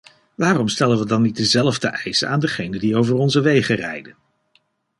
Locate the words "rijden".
3.75-4.15